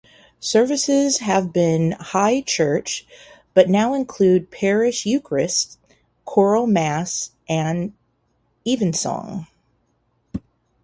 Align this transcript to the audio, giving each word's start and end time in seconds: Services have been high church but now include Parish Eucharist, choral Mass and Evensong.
Services 0.39 1.19
have 1.19 1.53
been 1.53 1.91
high 1.91 2.41
church 2.41 3.05
but 3.53 3.69
now 3.69 3.93
include 3.93 4.49
Parish 4.49 5.05
Eucharist, 5.05 5.77
choral 6.25 6.65
Mass 6.65 7.33
and 7.47 7.93
Evensong. 8.65 9.45